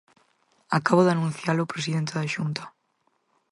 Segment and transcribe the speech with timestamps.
[0.77, 2.63] Acabo de anuncialo o presidente da Xunta.